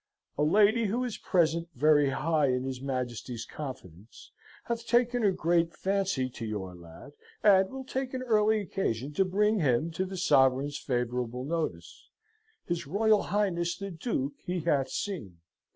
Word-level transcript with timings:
"A 0.35 0.41
lady 0.41 0.85
who 0.85 1.03
is 1.03 1.17
at 1.17 1.21
present 1.29 1.67
very 1.75 2.09
high 2.09 2.47
in 2.47 2.63
his 2.63 2.81
Majesty's 2.81 3.45
confidence 3.45 4.31
hath 4.63 4.87
taken 4.87 5.23
a 5.23 5.31
great 5.31 5.73
phancy 5.75 6.27
to 6.27 6.43
your 6.43 6.73
ladd, 6.73 7.11
and 7.43 7.69
will 7.69 7.83
take 7.83 8.15
an 8.15 8.23
early 8.23 8.61
occasion 8.61 9.13
to 9.13 9.23
bring 9.23 9.59
him 9.59 9.91
to 9.91 10.05
the 10.07 10.17
Sovereign's 10.17 10.79
favorable 10.79 11.43
notice. 11.43 12.09
His 12.65 12.87
Royal 12.87 13.21
Highness 13.29 13.77
the 13.77 13.91
Duke 13.91 14.33
he 14.43 14.61
hath 14.61 14.89
seen. 14.89 15.37